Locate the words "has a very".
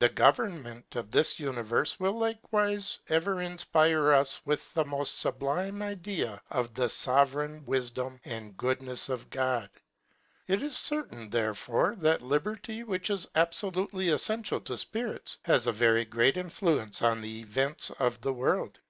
15.46-16.04